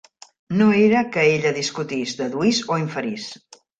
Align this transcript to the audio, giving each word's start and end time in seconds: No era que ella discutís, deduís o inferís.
No 0.61 0.69
era 0.85 1.03
que 1.15 1.25
ella 1.33 1.53
discutís, 1.57 2.17
deduís 2.23 2.63
o 2.73 2.79
inferís. 2.87 3.29